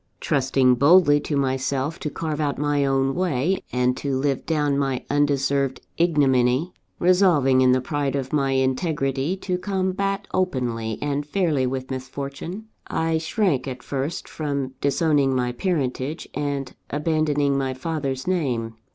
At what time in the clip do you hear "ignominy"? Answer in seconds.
5.95-6.73